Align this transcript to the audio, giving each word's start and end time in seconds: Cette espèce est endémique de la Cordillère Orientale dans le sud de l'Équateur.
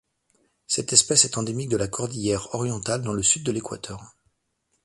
Cette 0.65 0.93
espèce 0.93 1.25
est 1.25 1.37
endémique 1.37 1.69
de 1.69 1.77
la 1.77 1.87
Cordillère 1.87 2.55
Orientale 2.55 3.03
dans 3.03 3.13
le 3.13 3.21
sud 3.21 3.43
de 3.43 3.51
l'Équateur. 3.51 4.15